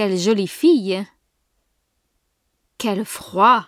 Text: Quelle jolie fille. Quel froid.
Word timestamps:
Quelle 0.00 0.16
jolie 0.16 0.46
fille. 0.46 1.04
Quel 2.78 3.04
froid. 3.04 3.66